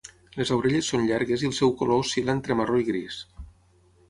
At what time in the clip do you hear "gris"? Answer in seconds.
2.93-3.21